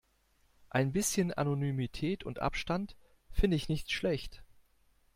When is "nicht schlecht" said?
3.69-4.43